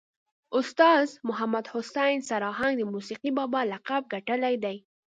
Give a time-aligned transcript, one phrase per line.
[0.59, 4.77] استاذ محمد حسین سر آهنګ د موسیقي بابا لقب ګټلی دی.